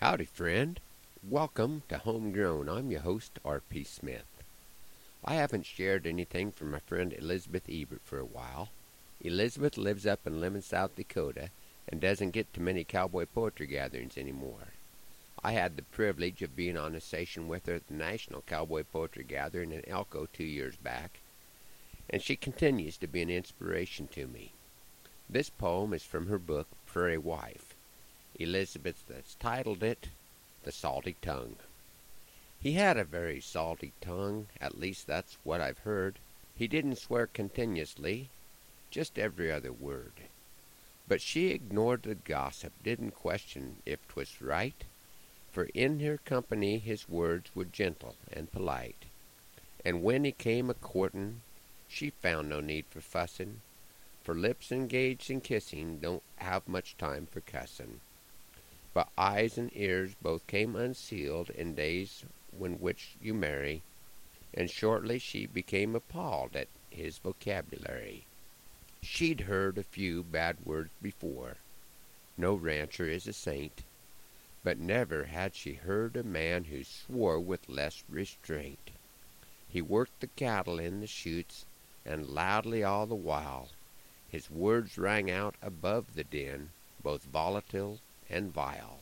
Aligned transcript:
Howdy, 0.00 0.26
friend. 0.26 0.78
Welcome 1.28 1.82
to 1.88 1.98
Homegrown. 1.98 2.68
I'm 2.68 2.92
your 2.92 3.00
host, 3.00 3.40
R.P. 3.44 3.82
Smith. 3.82 4.44
I 5.24 5.34
haven't 5.34 5.66
shared 5.66 6.06
anything 6.06 6.52
from 6.52 6.70
my 6.70 6.78
friend 6.78 7.12
Elizabeth 7.12 7.64
Ebert 7.68 8.02
for 8.04 8.20
a 8.20 8.24
while. 8.24 8.68
Elizabeth 9.20 9.76
lives 9.76 10.06
up 10.06 10.24
in 10.24 10.40
Lemmon, 10.40 10.62
South 10.62 10.94
Dakota, 10.94 11.50
and 11.88 12.00
doesn't 12.00 12.30
get 12.30 12.54
to 12.54 12.60
many 12.60 12.84
cowboy 12.84 13.26
poetry 13.26 13.66
gatherings 13.66 14.16
anymore. 14.16 14.68
I 15.42 15.50
had 15.50 15.76
the 15.76 15.82
privilege 15.82 16.42
of 16.42 16.54
being 16.54 16.76
on 16.76 16.94
a 16.94 17.00
session 17.00 17.48
with 17.48 17.66
her 17.66 17.74
at 17.74 17.88
the 17.88 17.94
National 17.94 18.42
Cowboy 18.42 18.84
Poetry 18.84 19.24
Gathering 19.24 19.72
in 19.72 19.82
Elko 19.88 20.28
two 20.32 20.44
years 20.44 20.76
back, 20.76 21.18
and 22.08 22.22
she 22.22 22.36
continues 22.36 22.96
to 22.98 23.08
be 23.08 23.20
an 23.20 23.30
inspiration 23.30 24.06
to 24.12 24.28
me. 24.28 24.52
This 25.28 25.50
poem 25.50 25.92
is 25.92 26.04
from 26.04 26.28
her 26.28 26.38
book, 26.38 26.68
Prairie 26.86 27.18
Wife. 27.18 27.67
Elizabeth 28.40 29.02
has 29.12 29.34
titled 29.40 29.82
it 29.82 30.10
The 30.62 30.70
Salty 30.70 31.16
Tongue. 31.20 31.56
He 32.60 32.74
had 32.74 32.96
a 32.96 33.02
very 33.02 33.40
salty 33.40 33.92
tongue, 34.00 34.46
at 34.60 34.78
least 34.78 35.08
that's 35.08 35.36
what 35.42 35.60
I've 35.60 35.78
heard. 35.78 36.20
He 36.56 36.68
didn't 36.68 36.98
swear 36.98 37.26
continuously, 37.26 38.30
just 38.92 39.18
every 39.18 39.50
other 39.50 39.72
word. 39.72 40.12
But 41.08 41.20
she 41.20 41.48
ignored 41.48 42.02
the 42.04 42.14
gossip, 42.14 42.72
didn't 42.84 43.12
question 43.12 43.82
if 43.84 44.06
'twas 44.06 44.40
right, 44.40 44.84
for 45.50 45.64
in 45.74 45.98
her 46.00 46.18
company 46.18 46.78
his 46.78 47.08
words 47.08 47.50
were 47.56 47.64
gentle 47.64 48.14
and 48.32 48.52
polite. 48.52 49.06
And 49.84 50.04
when 50.04 50.24
he 50.24 50.32
came 50.32 50.70
a 50.70 50.74
courtin', 50.74 51.40
she 51.88 52.10
found 52.10 52.48
no 52.48 52.60
need 52.60 52.84
for 52.88 53.00
fussin', 53.00 53.62
for 54.22 54.34
lips 54.34 54.70
engaged 54.70 55.28
in 55.28 55.40
kissing 55.40 55.98
don't 55.98 56.22
have 56.36 56.68
much 56.68 56.96
time 56.96 57.26
for 57.26 57.40
cussin'. 57.40 58.00
But 58.98 59.10
eyes 59.16 59.56
and 59.56 59.70
ears 59.76 60.16
both 60.20 60.44
came 60.48 60.74
unsealed 60.74 61.50
in 61.50 61.76
days 61.76 62.24
when 62.50 62.80
which 62.80 63.10
you 63.22 63.32
marry, 63.32 63.82
and 64.52 64.68
shortly 64.68 65.20
she 65.20 65.46
became 65.46 65.94
appalled 65.94 66.56
at 66.56 66.66
his 66.90 67.18
vocabulary. 67.18 68.26
She'd 69.00 69.42
heard 69.42 69.78
a 69.78 69.84
few 69.84 70.24
bad 70.24 70.66
words 70.66 70.90
before. 71.00 71.58
No 72.36 72.56
rancher 72.56 73.08
is 73.08 73.28
a 73.28 73.32
saint, 73.32 73.84
but 74.64 74.78
never 74.80 75.26
had 75.26 75.54
she 75.54 75.74
heard 75.74 76.16
a 76.16 76.24
man 76.24 76.64
who 76.64 76.82
swore 76.82 77.38
with 77.38 77.68
less 77.68 78.02
restraint. 78.08 78.90
He 79.68 79.80
worked 79.80 80.18
the 80.18 80.26
cattle 80.26 80.80
in 80.80 81.00
the 81.00 81.06
chutes, 81.06 81.66
and 82.04 82.26
loudly 82.30 82.82
all 82.82 83.06
the 83.06 83.14
while 83.14 83.68
his 84.28 84.50
words 84.50 84.98
rang 84.98 85.30
out 85.30 85.54
above 85.62 86.16
the 86.16 86.24
din, 86.24 86.70
both 87.00 87.22
volatile 87.22 88.00
and 88.30 88.52
vile. 88.52 89.00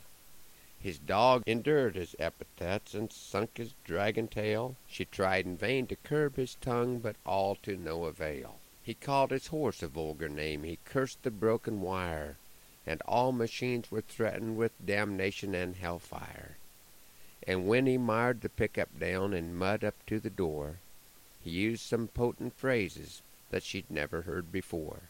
His 0.78 0.98
dog 0.98 1.42
endured 1.46 1.96
his 1.96 2.14
epithets 2.19 2.94
and 2.94 3.12
sunk 3.12 3.56
his 3.56 3.74
dragon 3.84 4.28
tail. 4.28 4.77
She 4.86 5.05
tried 5.05 5.46
in 5.46 5.56
vain 5.56 5.86
to 5.88 5.96
curb 5.96 6.36
his 6.36 6.55
tongue, 6.56 6.98
but 6.98 7.16
all 7.24 7.56
to 7.62 7.77
no 7.77 8.05
avail. 8.05 8.60
He 8.83 8.94
called 8.94 9.33
his 9.33 9.48
horse 9.48 9.83
a 9.83 9.88
vulgar 9.88 10.28
name, 10.28 10.62
he 10.62 10.78
cursed 10.84 11.24
the 11.24 11.33
broken 11.33 11.80
wire, 11.80 12.36
and 12.86 13.02
all 13.02 13.33
machines 13.33 13.91
were 13.91 14.02
threatened 14.02 14.56
with 14.56 14.86
damnation 14.86 15.56
and 15.56 15.74
hellfire. 15.74 16.56
And 17.46 17.66
when 17.66 17.86
he 17.86 17.98
mired 17.98 18.42
the 18.42 18.48
pickup 18.48 18.96
down 18.98 19.34
in 19.34 19.56
mud 19.56 19.83
up 19.83 19.94
to 20.06 20.20
the 20.20 20.30
door, 20.30 20.78
he 21.40 21.50
used 21.50 21.83
some 21.83 22.06
potent 22.06 22.55
phrases 22.55 23.22
that 23.50 23.64
she'd 23.64 23.90
never 23.90 24.22
heard 24.22 24.52
before. 24.52 25.02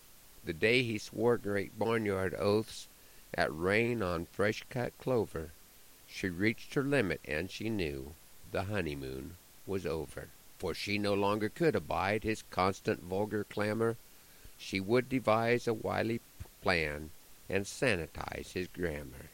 The 0.45 0.55
day 0.55 0.83
he 0.83 0.97
swore 0.97 1.36
great 1.36 1.78
barnyard 1.78 2.34
oaths 2.39 2.89
at 3.37 3.55
rain 3.55 4.03
on 4.03 4.27
fresh 4.27 4.65
cut 4.70 4.97
clover, 4.98 5.51
she 6.06 6.29
reached 6.29 6.75
her 6.75 6.83
limit 6.83 7.20
and 7.25 7.51
she 7.51 7.69
knew 7.69 8.15
the 8.51 8.65
honeymoon 8.65 9.37
was 9.67 9.84
over. 9.84 10.29
For 10.59 10.73
she 10.73 10.98
no 10.98 11.12
longer 11.12 11.51
could 11.51 11.77
abide 11.77 12.25
his 12.25 12.42
constant 12.51 13.03
vulgar 13.03 13.45
clamor. 13.45 13.97
She 14.57 14.80
would 14.80 15.11
devise 15.11 15.69
a 15.69 15.74
wily 15.74 16.20
plan 16.63 17.11
and 17.48 17.67
sanitize 17.67 18.52
his 18.52 18.69
grammar. 18.69 19.30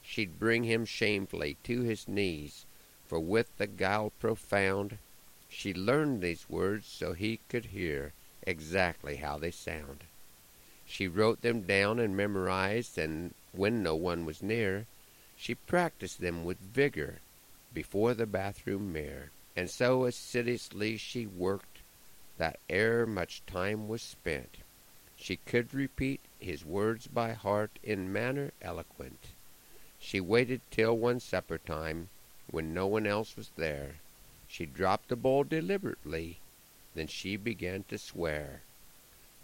She'd 0.00 0.38
bring 0.38 0.64
him 0.64 0.84
shamefully 0.84 1.56
to 1.64 1.82
his 1.82 2.06
knees, 2.06 2.64
for 3.08 3.18
with 3.18 3.48
the 3.58 3.66
guile 3.66 4.12
profound 4.20 4.98
she 5.48 5.74
learned 5.74 6.22
these 6.22 6.48
words 6.48 6.86
so 6.86 7.12
he 7.12 7.40
could 7.48 7.66
hear 7.66 8.12
exactly 8.42 9.16
how 9.16 9.38
they 9.38 9.50
sound. 9.50 10.04
She 10.86 11.08
wrote 11.08 11.42
them 11.42 11.62
down 11.62 11.98
and 11.98 12.16
memorized, 12.16 12.96
and 12.98 13.34
when 13.52 13.82
no 13.82 13.94
one 13.94 14.24
was 14.24 14.42
near, 14.42 14.86
she 15.36 15.54
practiced 15.54 16.20
them 16.20 16.44
with 16.44 16.58
vigor 16.58 17.20
before 17.72 18.14
the 18.14 18.26
bathroom 18.26 18.92
mirror. 18.92 19.30
And 19.56 19.70
so 19.70 20.04
assiduously 20.04 20.96
she 20.96 21.26
worked 21.26 21.78
that 22.38 22.58
ere 22.68 23.06
much 23.06 23.42
time 23.46 23.88
was 23.88 24.02
spent, 24.02 24.58
she 25.16 25.36
could 25.36 25.74
repeat 25.74 26.20
his 26.38 26.64
words 26.64 27.06
by 27.06 27.32
heart 27.32 27.78
in 27.82 28.12
manner 28.12 28.52
eloquent. 28.62 29.26
She 29.98 30.20
waited 30.20 30.62
till 30.70 30.96
one 30.96 31.20
supper 31.20 31.58
time, 31.58 32.08
when 32.50 32.72
no 32.72 32.86
one 32.86 33.06
else 33.06 33.36
was 33.36 33.50
there. 33.56 33.96
She 34.48 34.64
dropped 34.64 35.08
the 35.08 35.16
bowl 35.16 35.44
deliberately, 35.44 36.38
then 36.94 37.06
she 37.06 37.36
began 37.36 37.84
to 37.88 37.98
swear 37.98 38.62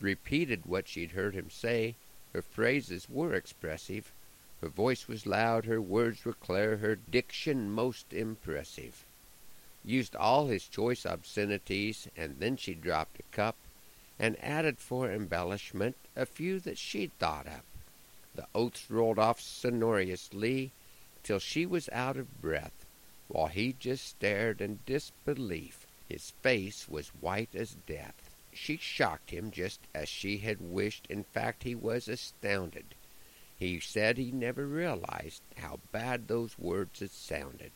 repeated 0.01 0.67
what 0.67 0.89
she'd 0.89 1.13
heard 1.13 1.35
him 1.35 1.51
say. 1.51 1.95
Her 2.37 2.43
phrases 2.43 3.09
were 3.09 3.33
expressive. 3.33 4.13
Her 4.61 4.69
voice 4.69 5.09
was 5.09 5.25
loud, 5.25 5.65
her 5.65 5.81
words 5.81 6.27
were 6.27 6.35
clear, 6.35 6.77
her 6.77 6.95
diction 6.95 7.71
most 7.71 8.13
impressive. 8.13 9.07
Used 9.83 10.15
all 10.15 10.49
his 10.49 10.69
choice 10.69 11.07
obscenities, 11.07 12.09
and 12.15 12.39
then 12.39 12.59
she 12.59 12.75
dropped 12.75 13.21
a 13.21 13.35
cup, 13.35 13.57
and 14.19 14.37
added 14.45 14.79
for 14.79 15.11
embellishment 15.11 15.97
a 16.15 16.27
few 16.27 16.61
that 16.61 16.77
she'd 16.77 17.19
thought 17.19 17.47
up. 17.47 17.65
The 18.35 18.47
oaths 18.55 18.91
rolled 18.91 19.19
off 19.19 19.41
sonorously 19.41 20.73
till 21.23 21.39
she 21.39 21.65
was 21.65 21.89
out 21.89 22.19
of 22.19 22.43
breath, 22.43 22.85
while 23.29 23.47
he 23.47 23.73
just 23.73 24.07
stared 24.07 24.61
in 24.61 24.81
disbelief. 24.85 25.87
His 26.07 26.33
face 26.43 26.87
was 26.87 27.09
white 27.19 27.55
as 27.55 27.79
death. 27.87 28.36
She 28.59 28.79
shocked 28.79 29.33
him 29.33 29.51
just 29.51 29.81
as 29.95 30.09
she 30.09 30.39
had 30.39 30.63
wished. 30.63 31.07
In 31.11 31.25
fact, 31.25 31.65
he 31.65 31.75
was 31.75 32.09
astounded. 32.09 32.95
He 33.59 33.81
said 33.81 34.17
he 34.17 34.33
never 34.33 34.67
realized 34.67 35.43
how 35.59 35.81
bad 35.93 36.27
those 36.27 36.59
words 36.59 37.01
had 37.01 37.11
sounded. 37.11 37.73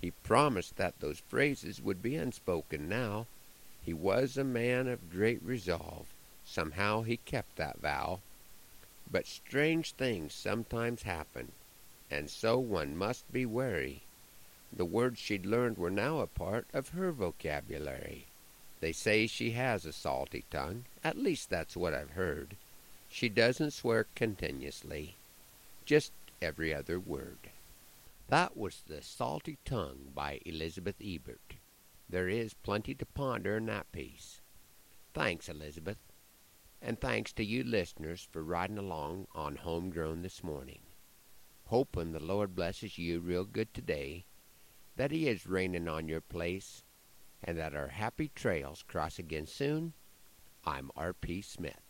He 0.00 0.12
promised 0.12 0.76
that 0.76 1.00
those 1.00 1.18
phrases 1.28 1.82
would 1.82 2.00
be 2.00 2.14
unspoken 2.14 2.88
now. 2.88 3.26
He 3.82 3.92
was 3.92 4.36
a 4.36 4.44
man 4.44 4.86
of 4.86 5.10
great 5.10 5.42
resolve. 5.42 6.06
Somehow 6.44 7.02
he 7.02 7.16
kept 7.16 7.56
that 7.56 7.80
vow. 7.80 8.20
But 9.10 9.26
strange 9.26 9.92
things 9.92 10.32
sometimes 10.32 11.02
happen, 11.02 11.52
and 12.08 12.30
so 12.30 12.58
one 12.58 12.96
must 12.96 13.30
be 13.32 13.44
wary. 13.44 14.02
The 14.72 14.84
words 14.84 15.18
she'd 15.18 15.44
learned 15.44 15.76
were 15.76 15.90
now 15.90 16.20
a 16.20 16.28
part 16.28 16.68
of 16.72 16.90
her 16.90 17.10
vocabulary. 17.10 18.26
They 18.80 18.92
say 18.92 19.26
she 19.26 19.52
has 19.52 19.84
a 19.84 19.92
salty 19.92 20.44
tongue. 20.50 20.86
At 21.04 21.18
least 21.18 21.50
that's 21.50 21.76
what 21.76 21.94
I've 21.94 22.12
heard. 22.12 22.56
She 23.08 23.28
doesn't 23.28 23.72
swear 23.72 24.06
continuously, 24.14 25.16
just 25.84 26.12
every 26.40 26.72
other 26.72 26.98
word. 26.98 27.50
That 28.28 28.56
was 28.56 28.82
The 28.86 29.02
Salty 29.02 29.58
Tongue 29.64 30.12
by 30.14 30.40
Elizabeth 30.46 30.94
Ebert. 31.04 31.56
There 32.08 32.28
is 32.28 32.54
plenty 32.54 32.94
to 32.94 33.04
ponder 33.04 33.56
in 33.56 33.66
that 33.66 33.90
piece. 33.92 34.40
Thanks, 35.12 35.48
Elizabeth. 35.48 35.98
And 36.80 37.00
thanks 37.00 37.32
to 37.32 37.44
you 37.44 37.64
listeners 37.64 38.26
for 38.30 38.42
riding 38.42 38.78
along 38.78 39.26
on 39.34 39.56
Homegrown 39.56 40.22
this 40.22 40.42
morning. 40.42 40.80
Hoping 41.66 42.12
the 42.12 42.20
Lord 42.20 42.54
blesses 42.56 42.96
you 42.96 43.20
real 43.20 43.44
good 43.44 43.74
today, 43.74 44.24
that 44.96 45.10
He 45.10 45.28
is 45.28 45.46
raining 45.46 45.88
on 45.88 46.08
your 46.08 46.20
place, 46.20 46.82
and 47.42 47.58
that 47.58 47.74
our 47.74 47.88
happy 47.88 48.30
trails 48.34 48.82
cross 48.82 49.18
again 49.18 49.46
soon, 49.46 49.92
I'm 50.64 50.90
R.P. 50.96 51.42
Smith. 51.42 51.89